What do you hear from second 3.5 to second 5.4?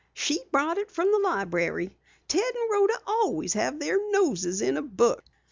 have their noses in a book.